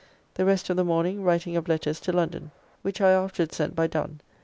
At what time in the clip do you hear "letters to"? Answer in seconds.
1.67-2.11